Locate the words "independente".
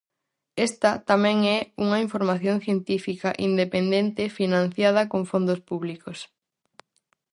3.49-4.23